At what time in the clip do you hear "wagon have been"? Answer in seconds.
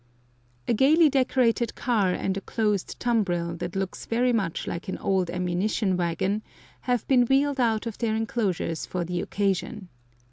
5.95-7.27